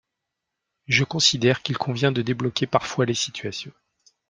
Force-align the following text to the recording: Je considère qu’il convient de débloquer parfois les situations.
Je 0.87 1.03
considère 1.03 1.61
qu’il 1.61 1.77
convient 1.77 2.11
de 2.11 2.23
débloquer 2.23 2.65
parfois 2.65 3.05
les 3.05 3.13
situations. 3.13 3.71